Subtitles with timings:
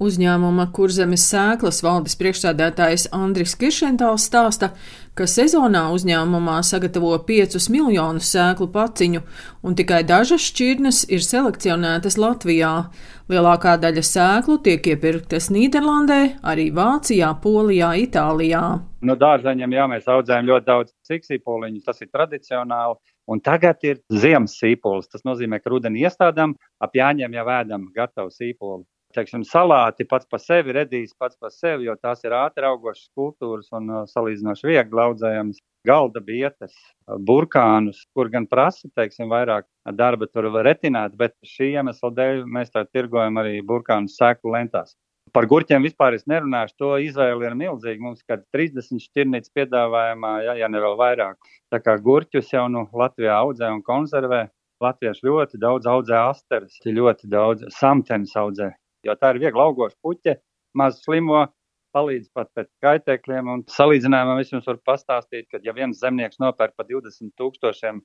[0.00, 4.70] Uzņēmuma kurzemes sēklas valdes priekšstādātājs Andris Kiršentāls stāsta,
[5.12, 9.20] ka sezonā uzņēmumā sagatavo 5 miljonus sēklu paciņu,
[9.60, 12.70] un tikai dažas šķirnes ir selekcionētas Latvijā.
[13.28, 16.16] Lielākā daļa sēklu tiek iepirktas Nīderlandē,
[16.48, 18.62] arī Vācijā, Polijā, Itālijā.
[19.04, 22.96] No dārzeņiem jā, mēs audzējam ļoti daudz siksīpoliņus, tas ir tradicionāli.
[23.28, 25.12] Un tagad ir ziemas sīpols.
[25.12, 30.40] Tas nozīmē, ka rudenī iestādām ap jāņem jau ēdam gatavu sīpolu teiksim, salāti pats par
[30.42, 35.04] sevi redīs pats par sevi, jo tās ir ātri augošas kultūras un uh, salīdzinoši viegli
[35.04, 36.74] audzējams galda bietas,
[37.08, 39.68] uh, burkānus, kur gan prasa, teiksim, vairāk
[39.98, 44.96] darba tur retinēt, bet šī iemesla dēļ mēs tā tirgojam arī burkānu sēklu lentās.
[45.30, 46.74] Par gurķiem vispār es nerunāšu.
[46.82, 48.02] To izvēle ir milzīga.
[48.02, 51.52] Mums ir 30 šķirnītes piedāvājumā, ja, ja ne vēl vairāk.
[51.70, 54.48] Tā kā gurķus jau nu Latvijā audzē un konservē.
[54.82, 58.72] Latvieši ļoti daudz audzē asteres, ļoti daudz samtenes audzē
[59.06, 60.36] jo tā ir viegli augoša puķe,
[60.76, 61.46] maz slimo,
[61.94, 63.50] palīdz pat pēc kaitēkļiem.
[63.50, 68.02] Un salīdzinājumā es jums varu pastāstīt, ka ja viens zemnieks nopērk par 20 tūkstošiem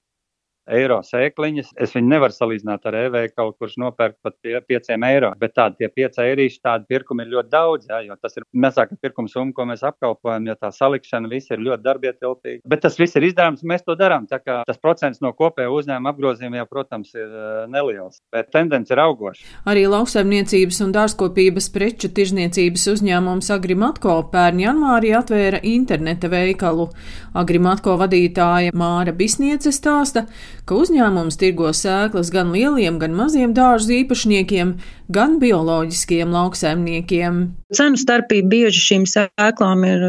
[0.65, 1.73] eiro sēkliņas.
[1.81, 5.31] Es viņu nevaru salīdzināt ar e-veikalu, kurš nopērk pat pie 5 eiro.
[5.39, 8.97] Bet tādi tie 5 eirīši, tādi pirkumi ir ļoti daudz, jā, jo tas ir mazāka
[9.01, 12.63] pirkuma summa, ko mēs apkalpojam, jo tā salikšana viss ir ļoti darbietilpīga.
[12.69, 14.27] Bet tas viss ir izdarāms, mēs to darām.
[14.29, 19.45] Tas procents no kopējā uzņēmuma apgrozījuma jau, protams, ir uh, neliels, bet tendence ir augoša.
[19.69, 26.89] Arī lauksaimniecības un dārzkopības preču tirzniecības uzņēmums Agrimatko pērn janvārī atvēra interneta veikalu.
[27.37, 30.25] Agrimatko vadītāja Māra Bisniece stāsta,
[30.65, 34.75] ka uzņēmums tirgo sēklas gan lieliem, gan maziem dārzu īpašniekiem,
[35.13, 37.41] gan bioloģiskiem lauksaimniekiem.
[37.75, 40.07] Cenu starpība bieži šīm sēklām ir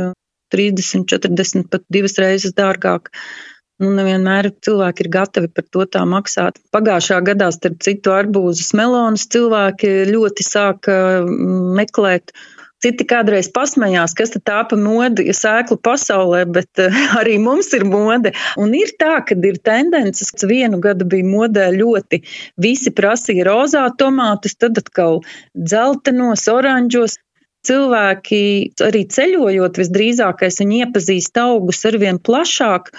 [0.55, 3.13] 30, uh, 40, pat divas reizes dārgāk.
[3.83, 6.57] Nu, nevienmēr cilvēki ir gatavi par to tā maksāt.
[6.73, 10.95] Pagājušā gadā, starp citu, arbūzus melonus cilvēki ļoti sāka
[11.27, 12.33] mm, meklēt
[12.87, 18.31] Citi kādreiz pasmējās, kas tā pa modi sēklu pasaulē, bet uh, arī mums ir mode.
[18.63, 22.23] Un ir tā, ka ir tendences, ka vienu gadu bija modē ļoti
[22.63, 25.25] visi prasīja rozā tomātus, tad atkal
[25.57, 27.19] dzeltenos, oranžos.
[27.67, 28.39] Cilvēki
[28.87, 32.93] arī ceļojot, visdrīzākais viņi iepazīst augus arvien plašāk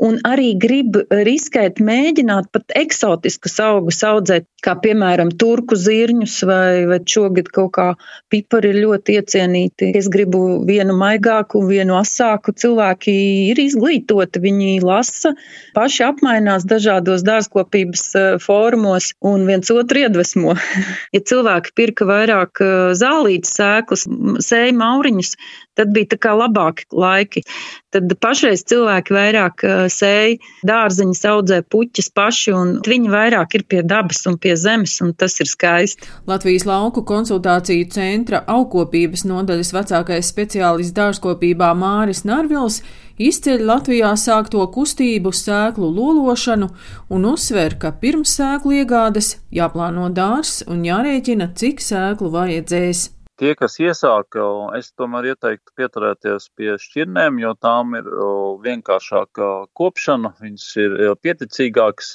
[0.00, 6.98] un arī grib riskēt, mēģināt pat eksotiskus augus audzēt, kā piemēram turku zirņus vai, vai
[7.08, 7.86] šogad kaut kā
[8.32, 9.90] pipari ir ļoti iecienīti.
[9.96, 12.54] Es gribu vienu maigāku, vienu asāku.
[12.56, 13.14] Cilvēki
[13.52, 15.34] ir izglītoti, viņi lasa,
[15.76, 20.56] paši apmainās dažādos dārzkopības eh, fórumos un viens otru iedvesmo.
[21.16, 24.06] ja cilvēki pirka vairāk eh, zālītas sēklas,
[24.44, 25.34] sēja mauriņus,
[25.80, 27.42] tad bija tā kā labāki laiki.
[27.90, 30.36] Tad pašreiz cilvēki vairāk sēja
[30.68, 35.34] dārziņus, audzē puķis paši, un viņi vairāk ir pie dabas un pie zemes, un tas
[35.42, 36.06] ir skaisti.
[36.30, 42.82] Latvijas lauku konsultāciju centra augkopības nodaļas vecākais speciālists dārzkopībā Māris Narvils
[43.20, 46.70] izceļ Latvijā sākto kustību sēklu lološanu
[47.12, 53.08] un uzsver, ka pirms sēklu iegādes jāplāno dārs un jārēķina, cik sēklu vajadzēs.
[53.40, 54.42] Tie, kas iesāka,
[54.76, 58.10] es tomēr ieteiktu pieturēties pie šķirnēm, jo tām ir
[58.66, 59.46] vienkāršāka
[59.80, 62.10] kopšana, viņas ir pieticīgākas.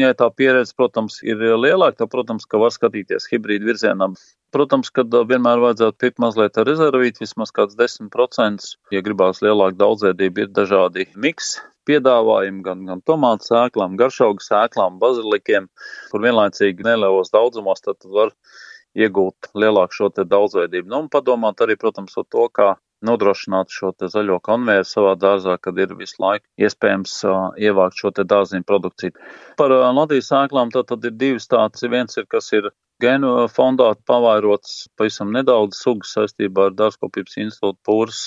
[0.00, 4.10] Ja tā pieredze, protams, ir lielāka, tad, protams, ka var skatīties hibrīdu virzienā.
[4.54, 8.74] Protams, ka vienmēr vajadzētu pirkt mazliet ar rezervīti, vismaz kāds 10%.
[8.90, 11.54] Ja gribās lielāku daudzveidību, ir dažādi miks
[11.86, 15.70] piedāvājumi gan, gan tomātu sēklām, garšaugu sēklām, bazilikiem,
[16.10, 18.34] kur vienlaicīgi nelielos daudzumos, tad var
[18.94, 20.88] iegūt lielāku šo daudzveidību.
[20.90, 22.68] Nu, un padomāt arī, protams, par to, kā
[23.04, 28.66] nodrošināt šo zaļo konvejeru savā dārzā, kad ir visu laiku iespējams uh, ievākt šo dārziņu
[28.68, 29.16] produkciju.
[29.60, 31.84] Par uh, Latvijas sēklām tad, tad ir divas tādas.
[31.84, 32.70] Viens ir, kas ir
[33.02, 38.22] gēnu fondā pavairots pavisam nedaudz sugas saistībā ar dārzkopības institūtu pūras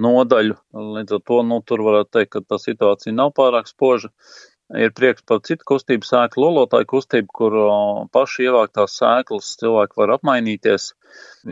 [0.00, 0.58] nodaļu.
[0.98, 4.10] Līdz ar to, nu, tur varētu teikt, ka tā situācija nav pārāk spoža.
[4.78, 7.56] Ir prieks par citu kustību, sēklu lolotāju kustību, kur
[8.14, 10.92] paši ievāktās sēklas cilvēki var apmainīties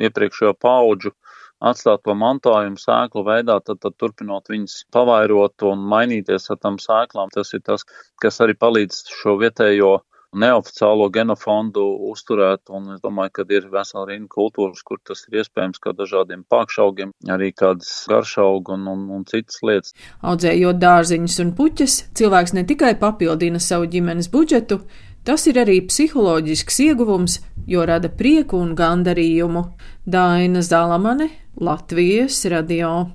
[0.06, 1.10] iepriekšējo paudžu
[1.58, 7.32] atstāto mantojumu sēklu veidā, tad, tad turpinot viņas pavairot un mainīties ar tām sēklām.
[7.34, 7.82] Tas ir tas,
[8.22, 9.96] kas arī palīdz šo vietējo
[10.36, 15.80] neoficiālo genofondu uzturēt, un es domāju, ka ir vesela rinda kultūras, kur tas ir iespējams,
[15.82, 19.94] kā dažādiem pākšaugiem, arī kādas garšaugi un, un, un citas lietas.
[20.22, 24.82] Audzējot dārziņus un puķes, cilvēks ne tikai papildina savu ģimenes budžetu,
[25.24, 29.64] tas ir arī psiholoģisks ieguvums, jo rada prieku un gandarījumu.
[30.08, 31.30] Daina Zalamane,
[31.60, 33.08] Latvijas radio.